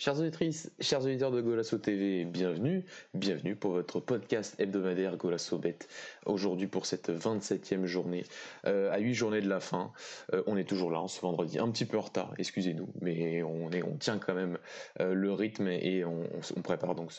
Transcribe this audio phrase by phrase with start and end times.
[0.00, 5.76] Chers auditrices, chers auditeurs de Golasso TV, bienvenue, bienvenue pour votre podcast hebdomadaire Golasso Bet.
[6.24, 8.24] Aujourd'hui pour cette 27e journée,
[8.64, 9.92] euh, à 8 journées de la fin,
[10.32, 13.42] euh, on est toujours là en ce vendredi, un petit peu en retard, excusez-nous, mais
[13.42, 14.56] on, est, on tient quand même
[15.00, 16.22] euh, le rythme et on,
[16.62, 17.12] prépare donc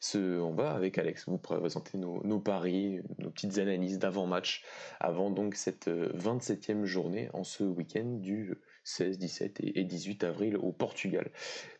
[0.00, 4.64] ce, On va avec Alex vous présenter nos, paris, nos petites analyses d'avant-match,
[4.98, 8.54] avant donc cette 27e journée en ce week-end du
[8.84, 11.30] 16, 17 et 18 avril au Portugal.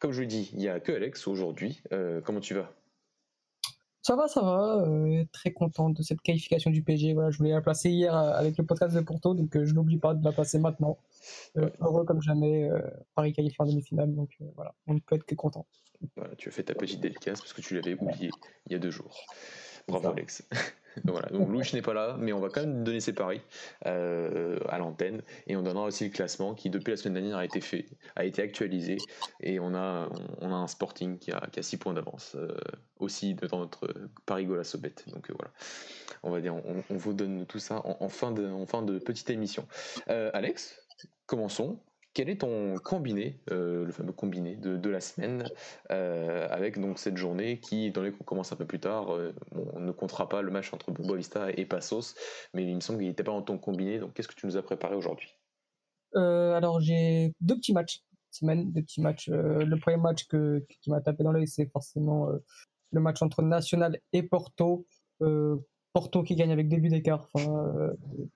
[0.00, 1.80] Comme je vous dis, il n'y a que Alex aujourd'hui.
[1.92, 2.72] Euh, comment tu vas?
[4.02, 4.84] Ça va, ça va.
[4.86, 7.14] Euh, très content de cette qualification du PSG.
[7.14, 9.98] Voilà, je voulais la placer hier euh, avec le podcast de Porto, donc je n'oublie
[9.98, 10.98] pas de la placer maintenant.
[11.56, 12.68] Heureux comme jamais,
[13.14, 15.66] Paris qualifié en demi-finale, donc voilà, on ne peut être que content.
[16.16, 18.30] Voilà, tu as fait ta petite dédicace parce que tu l'avais oublié
[18.66, 19.24] il y a deux jours.
[19.88, 20.46] Bravo Alex.
[21.04, 23.40] voilà, donc Louis n'est pas là, mais on va quand même donner ses paris
[23.86, 27.44] euh, à l'antenne et on donnera aussi le classement qui depuis la semaine dernière a
[27.44, 28.98] été fait, a été actualisé
[29.40, 30.08] et on a
[30.40, 32.56] on a un Sporting qui a, qui a 6 points d'avance euh,
[32.98, 33.92] aussi dans notre
[34.26, 34.94] Paris Golasso Bet.
[35.08, 35.52] Donc euh, voilà,
[36.22, 39.30] on va dire on, vous donne tout ça en, fin de en fin de petite
[39.30, 39.66] émission.
[40.06, 40.80] Alex,
[41.26, 41.78] commençons
[42.14, 45.44] quel est ton combiné, euh, le fameux combiné de, la semaine,
[45.90, 49.34] euh, avec donc cette journée qui, dans les qu'on commence un peu plus tard, euh,
[49.74, 52.14] on ne comptera pas le match entre Boavista et Passos,
[52.54, 54.56] mais il me semble qu'il n'était pas en ton combiné, donc qu'est-ce que tu nous
[54.56, 55.34] as préparé aujourd'hui?
[56.14, 59.28] Alors j'ai deux petits matchs semaine, deux petits matchs.
[59.28, 62.28] le premier match que, qui m'a tapé dans l'œil, c'est forcément
[62.92, 64.86] le match entre National et Porto.
[65.92, 67.28] Porto qui gagne avec deux buts d'écart.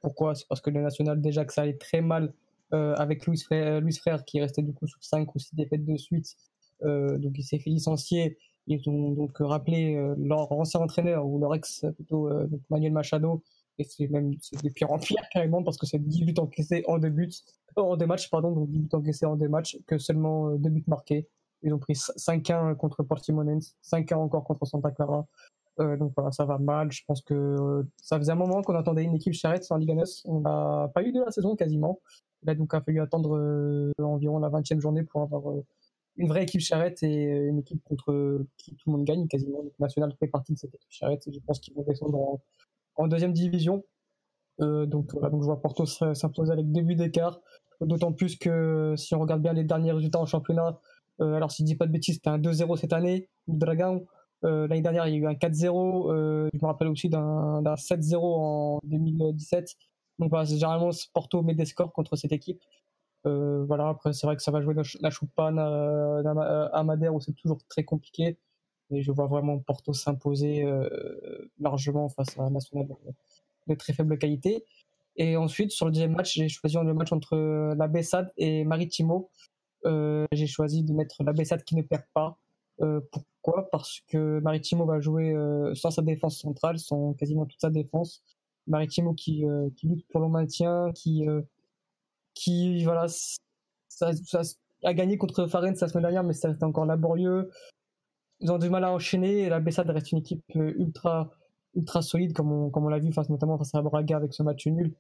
[0.01, 0.35] pourquoi?
[0.35, 2.33] C'est parce que le National, déjà que ça allait très mal
[2.73, 5.85] avec Louis Frère, Louis Frère qui est resté du coup sur 5 ou 6 défaites
[5.85, 6.37] de suite.
[6.85, 8.39] Euh, donc il s'est fait licencier.
[8.67, 12.31] Ils ont donc rappelé euh, leur ancien entraîneur ou leur ex plutôt
[12.71, 13.43] Manuel Machado.
[13.79, 16.99] Et c'est même de pire en pire carrément parce que c'est 10 buts encaissés en
[16.99, 17.33] deux buts
[17.77, 20.85] en deux matchs pardon donc 10 buts encaissés en deux matchs que seulement deux buts
[20.87, 21.29] marqués.
[21.63, 25.27] Ils ont pris 5-1 contre Portimonense 5-1 encore contre Santa Clara.
[25.79, 26.91] Donc voilà ça va mal.
[26.91, 30.09] Je pense que ça faisait un moment qu'on attendait une équipe charrette en Liga 9
[30.25, 32.01] on n'a pas eu de la saison quasiment
[32.43, 35.65] il a donc fallu attendre euh, environ la 20e journée pour avoir euh,
[36.17, 39.63] une vraie équipe charrette et euh, une équipe contre qui tout le monde gagne quasiment.
[39.63, 42.41] Le National fait partie de cette équipe charrette et je pense qu'ils vont descendre
[42.97, 43.85] en, deuxième division.
[44.59, 47.41] donc voilà, donc je vois Porto s'imposer avec deux buts d'écart.
[47.81, 50.81] D'autant plus que si on regarde bien les derniers résultats en championnat,
[51.21, 54.05] alors si je dis pas de bêtises, c'était un 2-0 cette année, Dragon.
[54.43, 56.51] L'année dernière, il y a eu un 4-0.
[56.53, 59.77] je me rappelle aussi d'un 7-0 en 2017.
[60.19, 62.61] Donc voilà, généralement Porto met des scores contre cette équipe.
[63.27, 67.33] Euh, voilà, après c'est vrai que ça va jouer la choupane à, Madère où c'est
[67.33, 68.39] toujours très compliqué.
[68.91, 72.87] Et je vois vraiment Porto s'imposer euh, largement face à un national
[73.67, 74.65] de très faible qualité.
[75.17, 77.37] Et ensuite, sur le deuxième match, j'ai choisi le match entre
[77.77, 79.31] la Bessade et Maritimo.
[79.85, 82.39] Euh, j'ai choisi de mettre la Bessade qui ne perd pas.
[83.13, 83.69] pourquoi?
[83.71, 85.35] Parce que Maritimo va jouer
[85.75, 88.23] sans sa défense centrale, sans quasiment toute sa défense.
[88.69, 91.43] Maritimo qui, euh, qui lutte pour le maintien, qui, euh,
[92.35, 93.07] qui voilà,
[93.89, 94.11] ça,
[94.85, 97.51] a gagné contre Farennes la semaine dernière, mais ça reste encore laborieux.
[98.41, 101.31] Ils ont du mal à enchaîner et la Bessade reste une équipe euh, ultra,
[101.75, 104.67] ultra solide, comme on, comme on l'a vu, notamment face à Braga avec ce match
[104.67, 104.95] nul.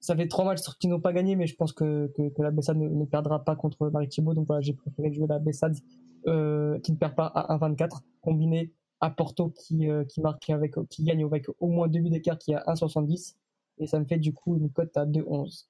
[0.00, 2.76] Ça fait trois matchs qu'ils n'ont pas gagné, mais je pense que, que, la Bessade
[2.76, 4.34] ne, perdra pas contre Maritimo.
[4.34, 8.72] Donc voilà, j'ai préféré jouer la Bessade qui ne perd pas à 1,24, combiné
[9.04, 12.38] à Porto qui, euh, qui marque avec, qui gagne avec au moins deux buts d'écart
[12.38, 13.34] qui est à 1,70
[13.78, 15.66] et ça me fait du coup une cote à 2,11.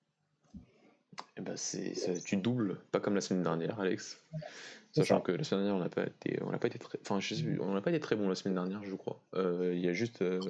[1.37, 1.95] Eh ben c'est,
[2.25, 4.21] tu doubles, pas comme la semaine dernière, Alex.
[4.93, 7.19] Sachant que la semaine dernière, on n'a pas été, on n'a pas été très, enfin,
[7.19, 9.21] je sais, on n'a pas été très bon la semaine dernière, je crois.
[9.35, 10.41] Euh, il y a juste euh,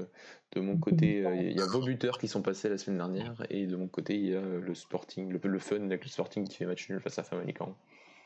[0.53, 3.67] de mon côté, il y a vos buteurs qui sont passés la semaine dernière, et
[3.67, 6.57] de mon côté, il y a le Sporting, le, le fun avec le Sporting qui
[6.57, 7.75] fait match nul face à Famalicão.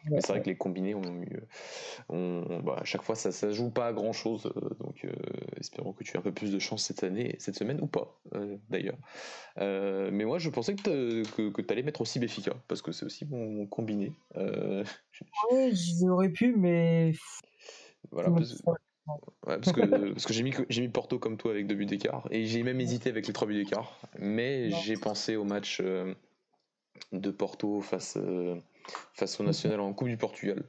[0.05, 1.41] Mais c'est vrai que les combinés ont eu.
[2.09, 4.47] On, bah, à chaque fois, ça ne joue pas à grand chose.
[4.47, 5.11] Euh, donc, euh,
[5.59, 8.21] espérons que tu aies un peu plus de chance cette année, cette semaine, ou pas,
[8.35, 8.99] euh, d'ailleurs.
[9.57, 13.67] mais moi, je pensais que tu allais mettre aussi Béfica, parce que c'est aussi mon,
[13.67, 14.13] combiné.
[15.51, 17.13] Oui, j'aurais pu, mais.
[18.13, 22.29] Voilà, parce, que, parce que j'ai mis, mis Porto comme toi avec deux buts d'écart,
[22.31, 25.83] et j'ai même hésité avec les trois buts d'écart, mais j'ai pensé au match
[27.13, 28.17] de Porto face
[29.15, 30.65] face au national en Coupe du Portugal.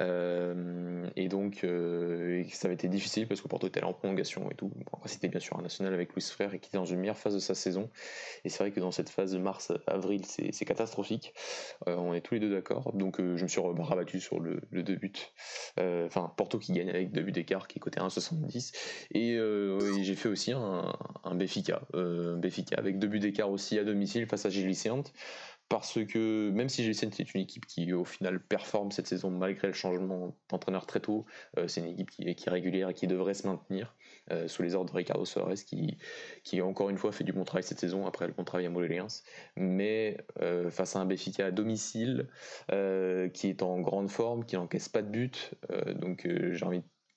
[0.00, 4.54] Euh, et donc, euh, ça avait été difficile parce que Porto était en prolongation et
[4.54, 4.70] tout.
[5.06, 7.34] c'était bien sûr un national avec Luis Frère et qui était dans une meilleure phase
[7.34, 7.90] de sa saison.
[8.44, 11.34] Et c'est vrai que dans cette phase de mars-avril, c'est catastrophique.
[11.88, 12.92] Euh, on est tous les deux d'accord.
[12.94, 15.12] Donc, je me suis rabattu sur le, deux buts.
[15.78, 18.72] Enfin, Porto qui gagne avec deux buts d'écart, qui est coté 1,70.
[19.12, 19.38] Et,
[20.02, 20.92] j'ai fait aussi un,
[21.24, 21.34] un.
[21.40, 21.80] Béfica
[22.76, 24.68] avec deux buts d'écart aussi à domicile face à Gilles
[25.70, 29.68] parce que même si GCN est une équipe qui au final performe cette saison malgré
[29.68, 31.26] le changement d'entraîneur très tôt,
[31.58, 33.94] euh, c'est une équipe qui, est régulière et qui devrait se maintenir
[34.32, 35.54] euh, sous les ordres de Ricardo Suarez
[36.42, 38.70] qui, encore une fois fait du bon travail cette saison après le bon travail à
[38.70, 39.22] Moléliens,
[39.54, 42.28] mais euh, face à un Béfica à domicile
[43.32, 45.54] qui est en grande forme, qui n'encaisse pas de but,
[45.94, 46.28] donc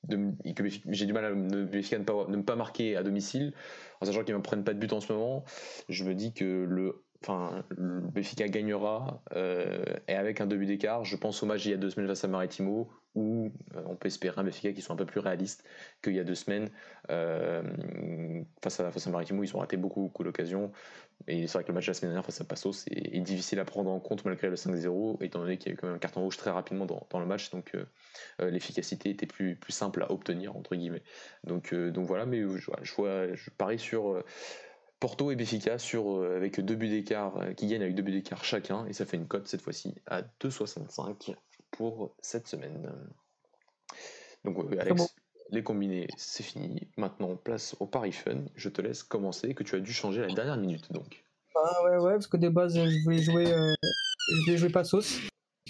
[0.10, 3.54] j'ai du mal à ne, pas, ne pas marquer à domicile,
[4.00, 5.44] en sachant qu'ils ne prennent pas de but en ce moment,
[5.90, 11.06] je me dis que le enfin, le Benfica gagnera euh, et avec un début d'écart.
[11.06, 13.96] Je pense au match il y a deux semaines face à Maritimo où euh, on
[13.96, 15.64] peut espérer un Benfica qui soit un peu plus réaliste
[16.02, 16.70] qu'il y a deux semaines
[17.10, 17.62] euh,
[18.62, 19.44] face, à, face à Maritimo.
[19.44, 20.72] Ils ont raté beaucoup, beaucoup d'occasions
[21.28, 23.60] et c'est vrai que le match de la semaine dernière face à Passos est, difficile
[23.60, 25.96] à prendre en compte malgré le 5-0 étant donné qu'il y a eu quand même
[25.96, 27.78] un carton rouge très rapidement dans, le match donc
[28.40, 31.04] l'efficacité était plus, plus simple à obtenir entre guillemets.
[31.46, 34.22] Donc, donc voilà, mais je parie sur
[35.04, 38.14] Porto et Béfica sur, euh, avec deux buts d'écart, euh, qui gagnent avec deux buts
[38.14, 41.36] d'écart chacun, et ça fait une cote cette fois-ci à 2,65
[41.72, 42.90] pour cette semaine.
[44.46, 45.14] Donc Alex,
[45.50, 46.88] les combinés, c'est fini.
[46.96, 48.46] Maintenant, place au Paris Fun.
[48.56, 51.26] Je te laisse commencer, que tu as dû changer à la dernière minute donc.
[51.54, 53.74] Ah ouais, ouais, parce que de base, je voulais jouer, euh,
[54.32, 55.20] je voulais jouer Passos.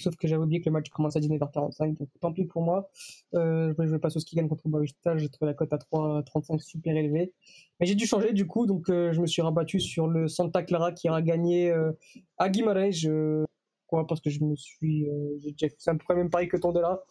[0.04, 2.90] Sauf que j'avais oublié que le match commence à 19h45, donc tant pis pour moi.
[3.36, 6.60] Euh, je voulais pas ce qui gagne contre Boavista, j'ai trouvé la cote à 3,35
[6.60, 7.32] super élevée.
[7.80, 10.62] Mais j'ai dû changer du coup, donc euh, je me suis rabattu sur le Santa
[10.64, 11.94] Clara qui a gagné euh,
[12.38, 13.08] à Guimarães.
[13.88, 15.08] quoi, parce que je me suis.
[15.10, 17.02] Euh, j'ai fait un peu même pari que Tondela.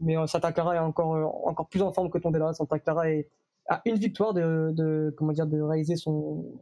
[0.00, 2.52] Mais Santa Clara est encore, encore plus en forme que Tondela.
[2.54, 3.28] Santa Clara est,
[3.68, 6.60] a une victoire de, comment dire, de réaliser son,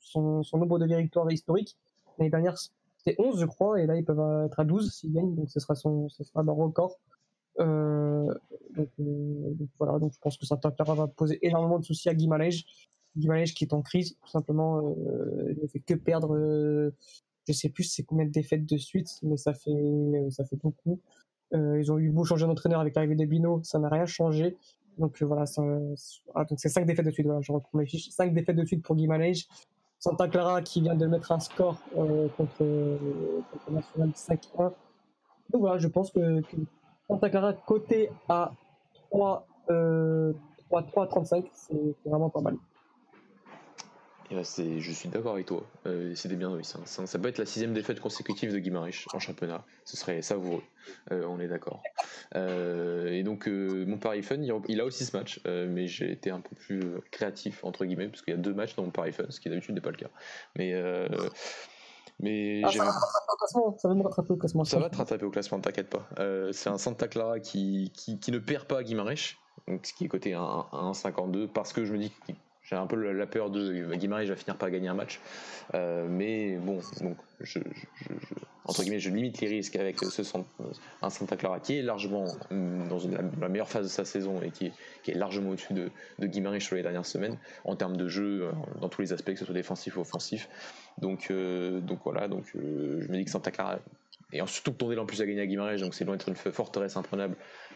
[0.00, 1.76] son, son nombre de victoires historiques.
[2.18, 2.56] L'année dernière,
[3.18, 5.74] 11, je crois, et là, ils peuvent être à 12 s'ils gagnent, donc ce sera,
[5.74, 6.98] son, ce sera leur record.
[7.60, 8.32] Euh,
[8.78, 12.64] euh, donc, voilà, donc je pense que Clara va poser énormément de soucis à Guimarães.
[13.16, 16.36] Guimarães qui est en crise, tout simplement, euh, il ne fait que perdre,
[17.48, 21.00] je sais plus c'est combien de défaites de suite, mais ça fait, ça fait beaucoup.
[21.52, 24.56] ils ont eu beau changer d'entraîneur avec l'arrivée de Bino, ça n'a rien changé.
[24.98, 25.44] Donc voilà,
[26.34, 28.10] ah, donc c'est 5 défaites de suite, voilà, je reprends mes fiches.
[28.10, 29.46] 5 défaites de suite pour Guimarães.
[29.98, 32.58] Santa Clara qui vient de mettre un score euh, contre,
[33.52, 34.72] contre National 5-1.
[35.50, 36.42] Donc voilà, je pense que,
[37.08, 38.52] Santa Clara côté à
[39.10, 40.32] 3, euh,
[40.70, 42.56] 35 c'est vraiment pas mal.
[44.30, 45.64] Ben, je suis d'accord avec toi.
[45.86, 46.64] Euh, C'était bien, oui.
[46.64, 49.64] Ça, ça, peut être la sixième défaite consécutive de Guimarães en championnat.
[49.84, 50.62] Ce serait savoureux.
[51.12, 51.82] Euh, on est d'accord.
[52.34, 56.30] Euh, et donc, euh, mon Paris Fun, il, a aussi ce match, mais j'ai été
[56.30, 59.12] un peu plus créatif, entre guillemets, parce qu'il y a deux matchs dans mon Paris
[59.12, 60.10] Fun, ce qui d'habitude n'est pas le cas.
[60.56, 60.74] Mais.
[62.20, 64.64] Mais ah, ça, va ça va me rattraper au classement.
[64.64, 66.08] Ça va te rattraper au classement, t'inquiète pas.
[66.52, 69.36] c'est un Santa Clara qui, qui, qui, ne perd pas à Guimarães,
[69.68, 72.34] donc ce qui est coté à 1,52, parce que je me dis qu'il
[72.68, 75.20] j'ai un peu la peur de Guimarães va finir par gagner un match.
[75.74, 77.60] Euh, mais bon, donc je,
[78.66, 80.22] entre guillemets, je limite les risques avec ce
[81.00, 82.98] un Santa Clara qui est largement dans
[83.40, 84.70] la, meilleure phase de sa saison et qui
[85.06, 88.90] est, largement au-dessus de, de sur les dernières semaines en termes de jeu euh, dans
[88.90, 90.48] tous les aspects, que ce soit défensif ou offensif.
[90.98, 92.58] Donc, euh, donc voilà, donc je
[93.08, 93.78] me dis que Santa Clara
[94.32, 96.34] et surtout que Tondela en plus a gagné à Guimarães, donc c'est loin d'être une
[96.34, 97.34] forteresse imprenable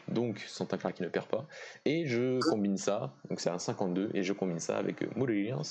[0.08, 1.46] donc Santa Clara qui ne perd pas.
[1.84, 5.62] Et je combine ça, donc c'est un 52, et je combine ça avec Moulins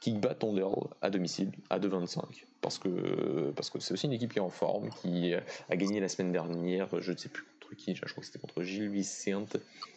[0.00, 0.64] qui bat Tondel
[1.02, 2.44] à domicile à 2,25.
[2.60, 6.00] Parce que parce que c'est aussi une équipe qui est en forme, qui a gagné
[6.00, 9.56] la semaine dernière, je ne sais plus qui, je crois que c'était contre Gilles Vicente,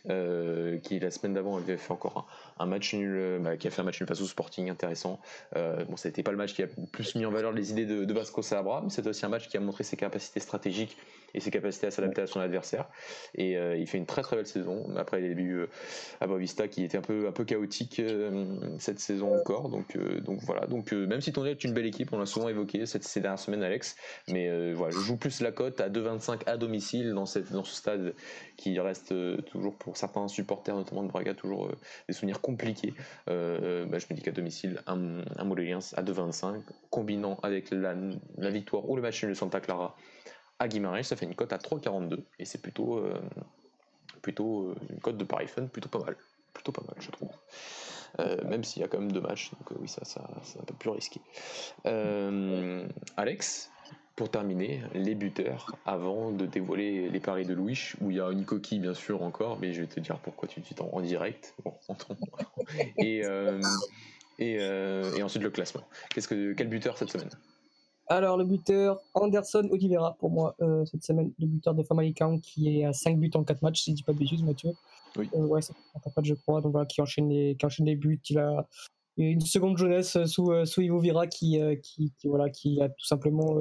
[0.10, 2.28] euh, qui la semaine d'avant avait fait encore
[2.58, 5.20] un, match nul, euh, bah, qui a fait un match nul face au Sporting intéressant.
[5.56, 8.14] Euh, bon, c'était pas le match qui a plus mis en valeur les idées de,
[8.14, 10.98] Vasco Sabra, mais c'est aussi un match qui a montré ses capacités stratégiques
[11.34, 12.88] et ses capacités à s'adapter à son adversaire.
[13.36, 14.88] Et euh, il fait une très très belle saison.
[14.98, 15.66] Après les débuts
[16.22, 18.02] à Boavista qui était un peu un peu chaotique
[18.78, 19.70] cette saison encore.
[19.70, 20.68] Donc donc voilà.
[20.68, 23.40] Donc même si ton est une belle équipe, on l'a souvent évoqué cette, ces dernières
[23.40, 23.96] semaines, Alex.
[24.28, 27.76] Mais voilà, je joue plus la cote à 2,25 à domicile dans cette dans ce
[27.76, 28.14] stade
[28.58, 32.94] qui reste euh, toujours pour certains supporters, notamment de Braga, toujours euh, des souvenirs compliqués.
[33.30, 37.96] Euh, bah, je me dis qu'à domicile, un, un Moléliens à 2,25, combinant avec la,
[38.50, 39.96] victoire ou le match de Santa Clara
[40.60, 43.04] à Guimarães, ça fait une cote à 3,42 et c'est plutôt,
[44.22, 46.16] plutôt une cote de Paris Fun plutôt pas mal.
[46.54, 47.32] Plutôt pas mal, je trouve.
[48.50, 50.74] même s'il y a quand même deux matchs, donc oui, ça, ça, c'est un peu
[50.74, 51.22] plus risqué.
[53.18, 53.72] Alex,
[54.20, 58.30] pour terminer, les buteurs, avant de dévoiler les paris de Louis, où il y a
[58.32, 61.00] une coquille bien sûr encore, mais je vais te dire pourquoi tout de suite en,
[61.00, 61.56] direct.
[62.98, 63.62] et, euh,
[64.42, 65.84] euh, et, ensuite le classement.
[66.14, 67.30] Que, quel buteur cette semaine?
[68.10, 72.80] Alors, le buteur, Anderson Oliveira, pour moi, euh, cette semaine, le buteur de Famalicão, qui
[72.80, 74.72] est à 5 buts en 4 matchs, si je dis pas de bêtises, Mathieu.
[75.16, 75.30] Oui.
[75.34, 75.74] ouais, c'est
[76.04, 76.62] 4 matchs, je crois.
[76.62, 78.20] Donc voilà, qui enchaîne les, qui enchaîne les buts.
[78.30, 78.68] Il a
[79.18, 83.58] une seconde jeunesse sous, sous Ivo Vira, qui, qui, qui, voilà, qui a tout simplement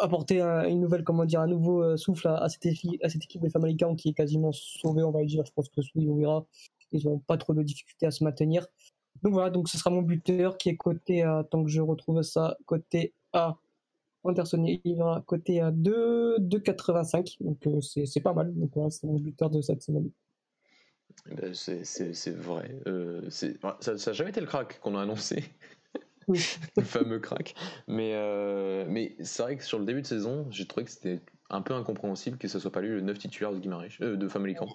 [0.00, 3.48] apporter une nouvelle, comment dire, un nouveau souffle à, cette, équipe, à cette équipe des
[3.48, 5.44] Famalicans qui est quasiment sauvée, on va dire.
[5.46, 6.44] Je pense que on verra.
[6.92, 8.66] Ils n'ont pas trop de difficultés à se maintenir.
[9.22, 12.22] Donc voilà, donc ce sera mon buteur qui est coté à, tant que je retrouve
[12.22, 13.58] ça, côté à
[14.22, 17.36] Anderson, il va côté à 2,85.
[17.40, 18.52] Donc c'est pas mal.
[18.54, 20.10] Donc voilà, c'est mon buteur de cette semaine.
[21.26, 22.76] Ben, c'est vrai.
[22.86, 23.48] Euh, ça
[23.94, 25.44] n'a jamais été le crack qu'on a annoncé.
[26.28, 27.54] le fameux crack.
[27.88, 31.20] Mais, euh, mais c'est vrai que sur le début de saison, j'ai trouvé que c'était
[31.48, 34.68] un peu incompréhensible que ce soit pas lui le 9 titulaire de euh, de Famalicão.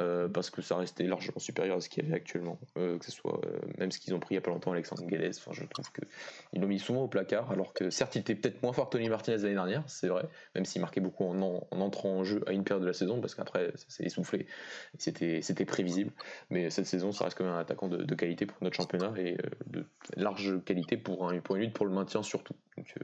[0.00, 2.58] Euh, parce que ça restait largement supérieur à ce qu'il y avait actuellement.
[2.78, 4.72] Euh, que ce soit euh, même ce qu'ils ont pris il y a pas longtemps,
[4.72, 5.36] Alexandre Guélès.
[5.38, 8.62] Enfin, je trouve qu'ils l'ont mis souvent au placard, alors que certes, il était peut-être
[8.62, 12.10] moins fort Tony Martinez l'année dernière, c'est vrai, même s'il marquait beaucoup en, en, entrant
[12.10, 14.46] en jeu à une période de la saison, parce qu'après, ça s'est essoufflé.
[14.98, 16.12] C'était prévisible.
[16.48, 19.36] Mais cette saison, ça reste quand même un attaquant de, qualité pour notre championnat et
[19.66, 19.84] de
[20.16, 22.54] large qualité pour, un, pour une lutte pour le maintien surtout.
[22.76, 22.94] Donc,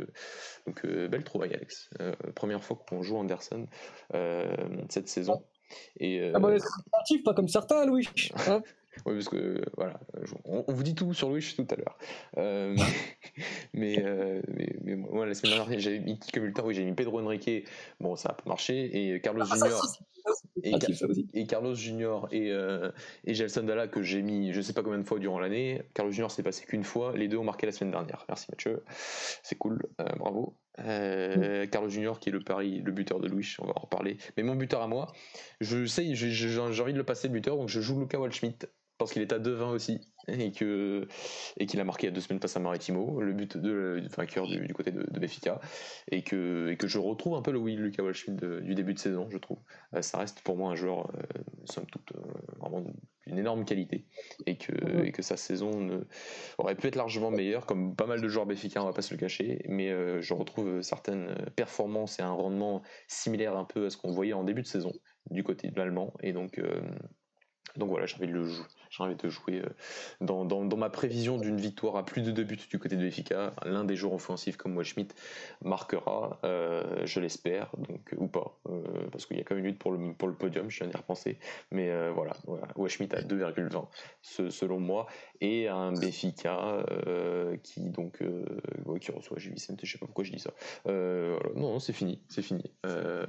[0.66, 1.90] donc belle trouvaille, Alex.
[2.34, 3.66] première fois qu'on joue Anderson
[4.88, 5.44] cette saison.
[6.00, 6.32] Et, euh...
[6.34, 8.08] Ah bah, sportif, pas comme certains, Louis.
[8.48, 8.62] Hein
[9.06, 10.00] oui, parce que voilà,
[10.44, 11.98] on, vous dit tout sur Louis tout à l'heure.
[12.36, 12.76] Euh,
[13.72, 16.92] mais, euh, mais, mais, moi, la semaine dernière, j'avais mis qui comme oui, j'ai mis
[16.92, 17.66] Pedro Henrique.
[18.00, 19.14] Bon, ça a pas marché.
[19.14, 19.82] Et Carlos ah, Junior.
[20.62, 20.72] Et,
[21.34, 22.90] et, Carlos Junior et, euh,
[23.24, 25.82] et Gelson Dalla que j'ai mis je sais pas combien de fois durant l'année.
[25.94, 27.16] Carlos Junior s'est passé qu'une fois.
[27.16, 28.24] Les deux ont marqué la semaine dernière.
[28.28, 28.82] Merci Mathieu.
[29.42, 29.82] C'est cool.
[30.00, 30.56] Euh, bravo.
[30.80, 34.16] Euh, Carlos Junior qui est le pari, le buteur de Louis, on va en reparler.
[34.36, 35.08] Mais mon buteur à moi,
[35.60, 38.66] je sais, j'ai envie de le passer le buteur, donc je joue Luca Waldschmidt
[38.98, 41.06] parce qu'il est à 2-20 aussi et que
[41.56, 44.02] et qu'il a marqué il y a deux semaines face à Maritimo, le but de
[44.16, 45.60] vainqueur du, du, côté de, de Béfica,
[46.10, 48.98] et que, et que je retrouve un peu le Will Lucas Walshfield du début de
[48.98, 49.58] saison, je trouve.
[49.94, 52.20] Euh, ça reste pour moi un joueur, euh, somme toute, euh,
[52.58, 52.84] vraiment
[53.26, 54.06] d'une énorme qualité,
[54.46, 55.04] et que, mhm.
[55.06, 56.00] et que sa saison ne,
[56.58, 59.14] aurait pu être largement meilleure, comme pas mal de joueurs Béfica, on va pas se
[59.14, 59.88] le cacher, mais
[60.22, 64.44] je retrouve certaines performances et un rendement similaire un peu à ce qu'on voyait en
[64.44, 64.92] début de saison
[65.30, 66.60] du côté de l'Allemand, et donc
[67.76, 68.26] donc voilà, j'ai envie
[69.14, 69.62] de le jouer.
[69.62, 69.68] Euh,
[70.20, 73.52] dans, ma prévision d'une victoire à plus de deux buts du côté de Benfica.
[73.64, 75.14] L'un des joueurs offensifs comme moi Schmidt
[75.62, 77.72] marquera, euh, je l'espère,
[78.16, 80.78] ou pas, euh, parce qu'il y a quand même une lutte pour le, podium, je
[80.78, 81.38] viens d'y repenser.
[81.70, 83.86] Mais voilà, voilà, Schmidt à 2,20
[84.22, 85.06] selon moi,
[85.40, 86.84] et un Benfica
[87.62, 88.22] qui donc
[89.00, 89.50] qui reçoit J.
[89.50, 90.52] Vicente, je sais pas pourquoi je dis ça.
[90.86, 92.70] Non, c'est fini, c'est fini,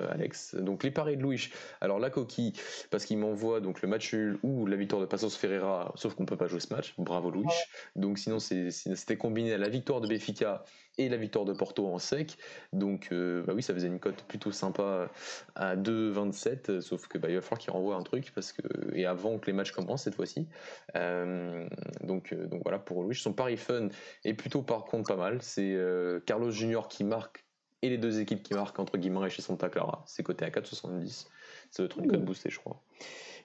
[0.09, 0.55] Alex.
[0.55, 1.49] Donc les paris de Louis.
[1.81, 2.53] Alors la coquille,
[2.91, 6.37] parce qu'il m'envoie donc le match ou la victoire de Passos Ferreira, sauf qu'on peut
[6.37, 6.93] pas jouer ce match.
[6.97, 7.47] Bravo Louis.
[7.95, 10.63] Donc sinon c'était combiné à la victoire de Béfica
[10.97, 12.37] et la victoire de Porto en sec.
[12.73, 15.09] Donc euh, bah oui, ça faisait une cote plutôt sympa
[15.55, 18.61] à 2,27, sauf que bah, il va falloir qu'il renvoie un truc parce que
[18.93, 20.47] et avant que les matchs commencent cette fois-ci.
[20.95, 21.67] Euh,
[22.03, 23.15] donc euh, donc voilà pour Louis.
[23.15, 23.89] Son pari fun
[24.25, 25.39] est plutôt par contre pas mal.
[25.41, 25.77] C'est
[26.25, 27.45] Carlos Junior qui marque
[27.81, 30.03] et les deux équipes qui marquent entre Guimaraes et Santa Clara.
[30.05, 31.27] C'est coté à 4,70.
[31.71, 32.81] Ça doit être une cote boostée, je crois.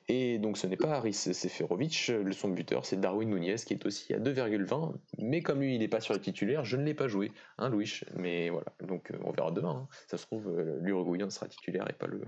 [0.08, 3.86] Et donc ce n'est pas Haris Seferovic, le son buteur, c'est Darwin Nunez qui est
[3.86, 4.92] aussi à 2,20.
[5.18, 7.70] Mais comme lui il n'est pas sur le titulaire, je ne l'ai pas joué, hein
[7.70, 8.00] Louis.
[8.16, 9.86] Mais voilà, donc euh, on verra demain.
[9.86, 9.88] Hein.
[10.08, 12.20] Ça se trouve, euh, l'Uruguayen sera titulaire et pas le.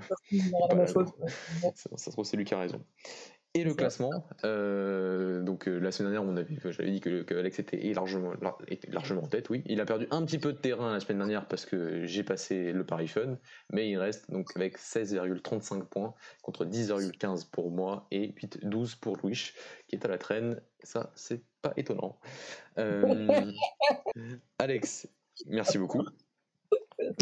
[1.75, 2.83] ça, se trouve, c'est lui qui a raison.
[3.56, 7.58] Et le classement, euh, donc euh, la semaine dernière, on avait, j'avais dit que, Alex
[7.58, 8.32] était largement,
[8.68, 9.62] était largement en tête, oui.
[9.64, 12.72] Il a perdu un petit peu de terrain la semaine dernière parce que j'ai passé
[12.72, 13.38] le pari fun,
[13.72, 19.52] mais il reste donc avec 16,35 points contre 10,15 pour moi et 8,12 pour Louis
[19.88, 20.60] qui est à la traîne.
[20.82, 22.18] Ça, c'est pas étonnant.
[22.78, 23.50] Euh,
[24.58, 25.08] Alex,
[25.46, 26.04] merci beaucoup.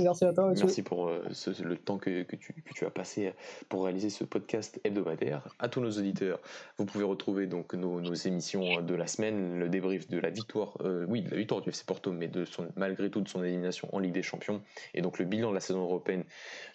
[0.02, 0.52] Merci à toi.
[0.56, 1.22] Merci pour euh,
[1.62, 3.32] le temps que, tu, as passé
[3.68, 5.46] pour réaliser ce podcast hebdomadaire.
[5.60, 6.40] À tous nos auditeurs,
[6.78, 11.06] vous pouvez retrouver donc nos, émissions de la semaine, le débrief de la victoire, euh,
[11.08, 12.28] oui, de la victoire du FC Porto, mais
[12.76, 14.62] malgré tout de son élimination en Ligue des Champions,
[14.94, 16.24] et donc le bilan de la saison européenne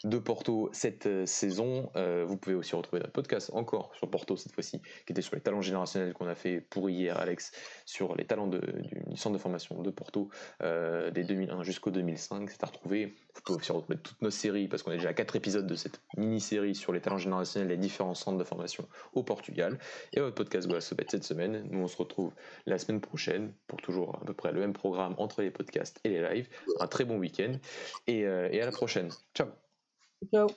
[0.05, 1.89] de Porto cette euh, saison.
[2.25, 5.41] vous pouvez aussi retrouver un podcast encore sur Porto cette fois-ci, qui était sur les
[5.41, 7.51] talents générationnels qu'on a fait pour hier, Alex,
[7.85, 8.61] sur les talents du
[9.15, 10.29] centre de formation de Porto
[10.61, 12.49] des 2001 jusqu'au 2005.
[12.49, 15.13] C'est à retrouver vous pouvez aussi retrouver toutes nos séries, parce qu'on est déjà à
[15.13, 19.23] 4 épisodes de cette mini-série sur les talents générationnels, les différents centres de formation au
[19.23, 19.79] Portugal.
[20.13, 21.67] Et votre podcast Goal se cette semaine.
[21.71, 22.33] Nous, on se retrouve
[22.65, 26.09] la semaine prochaine pour toujours à peu près le même programme entre les podcasts et
[26.09, 26.49] les lives.
[26.79, 27.53] Un très bon week-end
[28.07, 29.09] et, euh, et à la prochaine.
[29.33, 29.47] Ciao.
[30.33, 30.49] Ciao.